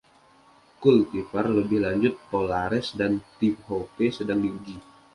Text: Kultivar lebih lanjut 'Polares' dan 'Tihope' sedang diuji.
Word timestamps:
Kultivar 0.81 1.45
lebih 1.57 1.79
lanjut 1.85 2.13
'Polares' 2.25 2.91
dan 2.99 3.11
'Tihope' 3.37 4.09
sedang 4.17 4.39
diuji. 4.43 4.77